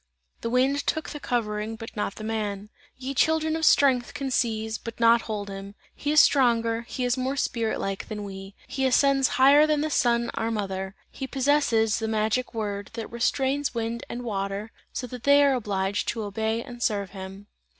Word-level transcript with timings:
The 0.41 0.49
wind 0.49 0.87
took 0.87 1.09
the 1.11 1.19
covering, 1.19 1.75
but 1.75 1.95
not 1.95 2.15
the 2.15 2.23
man. 2.23 2.69
"Ye 2.97 3.13
children 3.13 3.55
of 3.55 3.63
strength 3.65 4.15
can 4.15 4.31
seize, 4.31 4.79
but 4.79 4.99
not 4.99 5.21
hold 5.29 5.47
him; 5.47 5.75
he 5.93 6.11
is 6.11 6.19
stronger, 6.19 6.81
he 6.89 7.03
is 7.03 7.17
more 7.17 7.35
spirit 7.35 7.79
like, 7.79 8.07
than 8.07 8.23
we; 8.23 8.55
he 8.67 8.87
ascends 8.87 9.27
higher 9.37 9.67
than 9.67 9.81
the 9.81 9.91
Sun, 9.91 10.31
our 10.33 10.49
mother! 10.49 10.95
He 11.11 11.27
possesses 11.27 11.99
the 11.99 12.07
magic 12.07 12.51
word, 12.55 12.89
that 12.93 13.11
restrains 13.11 13.75
wind 13.75 14.03
and 14.09 14.23
water, 14.23 14.71
so 14.91 15.05
that 15.05 15.21
they 15.21 15.43
are 15.43 15.53
obliged 15.53 16.07
to 16.07 16.23
obey 16.23 16.63
and 16.63 16.81
serve 16.81 17.11
him!" 17.11 17.45